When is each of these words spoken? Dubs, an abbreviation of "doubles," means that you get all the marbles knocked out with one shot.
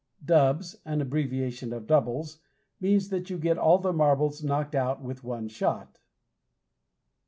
Dubs, 0.25 0.77
an 0.83 0.99
abbreviation 0.99 1.71
of 1.71 1.85
"doubles," 1.85 2.39
means 2.79 3.09
that 3.09 3.29
you 3.29 3.37
get 3.37 3.59
all 3.59 3.77
the 3.77 3.93
marbles 3.93 4.43
knocked 4.43 4.73
out 4.73 4.99
with 5.03 5.23
one 5.23 5.47
shot. 5.47 5.99